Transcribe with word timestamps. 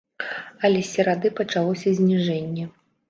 Але 0.69 0.79
з 0.87 0.87
серады 0.95 1.31
пачалося 1.41 1.95
зніжэнне. 2.01 2.65